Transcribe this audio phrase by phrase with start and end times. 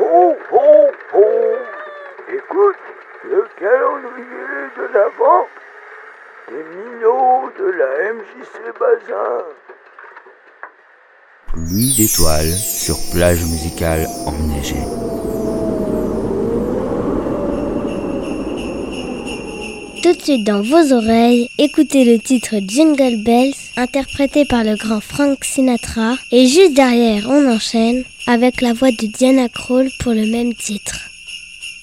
[0.00, 1.24] Ho, ho, ho
[2.32, 2.76] Écoute,
[3.24, 5.48] le calendrier de l'Avent
[6.48, 9.44] des minots de la MJC Bazin.
[11.48, 15.27] Pluie d'étoiles sur plage musicale enneigée.
[20.08, 25.02] Tout de suite dans vos oreilles, écoutez le titre Jingle Bells, interprété par le grand
[25.02, 26.14] Frank Sinatra.
[26.32, 31.10] Et juste derrière, on enchaîne avec la voix de Diana Krall pour le même titre.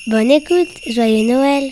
[0.07, 1.71] Bonne écoute, joyeux Noël.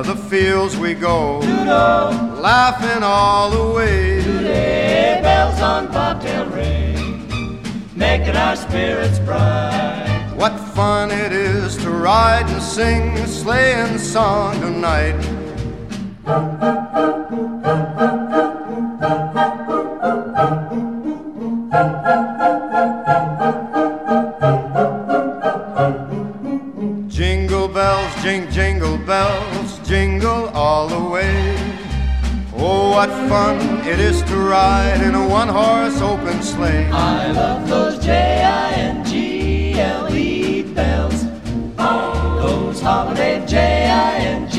[0.00, 4.22] O'er the fields we go, laughing all the way.
[4.22, 7.28] Today, bells on bobtail ring,
[7.94, 10.32] making our spirits bright.
[10.36, 15.20] What fun it is to ride and sing a sleighing song tonight.
[27.08, 31.56] Jingle bells, jing, jingle bells, jingle all the way.
[32.54, 36.88] Oh, what fun it is to ride in a one horse open sleigh.
[36.92, 39.02] I love those J-I-N-G-L-E
[40.74, 41.24] bells.
[41.76, 44.58] All those holiday J-I-N-G-L-E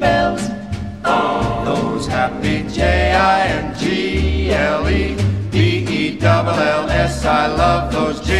[0.00, 0.48] bells.
[1.64, 2.64] Those happy
[5.52, 8.39] B-E-double-L-S I love those jingle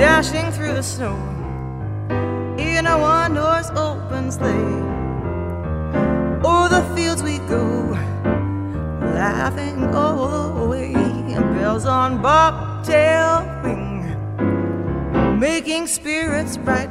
[0.00, 1.14] Dashing through the snow
[2.56, 4.80] in a one horse open sleigh.
[6.42, 7.62] O'er the fields we go,
[9.12, 10.94] laughing all the way.
[11.52, 16.88] Bells on bobtail ring, making spirits bright.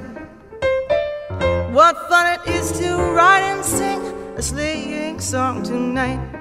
[1.73, 4.01] What fun it is to ride and sing
[4.37, 6.38] a sleighing song tonight.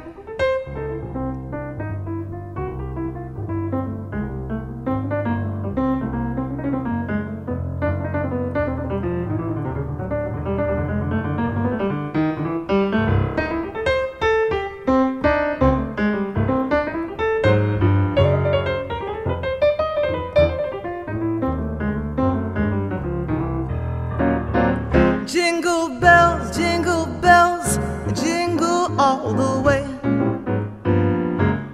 [28.98, 29.86] All the way.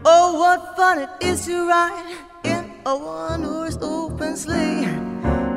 [0.04, 4.84] Oh, what fun it is to ride in a one horse open sleigh.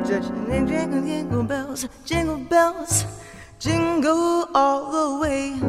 [0.08, 3.04] Jingle, jingle, jingle bells, jingle bells,
[3.58, 5.60] jingle all the way.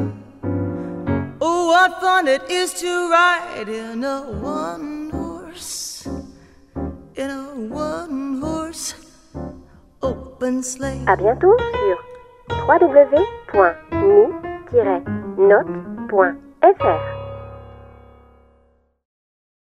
[1.42, 6.08] Oh, what fun it is to ride in a one horse,
[7.16, 8.96] in a one horse
[10.02, 11.04] open sleigh.
[11.08, 11.98] À bientôt sur
[15.40, 17.19] note.fr.